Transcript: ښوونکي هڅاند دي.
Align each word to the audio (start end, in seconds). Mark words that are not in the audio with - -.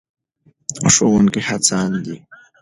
ښوونکي 0.93 1.41
هڅاند 1.47 1.95
دي. 2.05 2.15